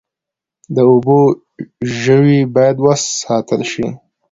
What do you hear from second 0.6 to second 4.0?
د اوبو ژوي باید وساتل شي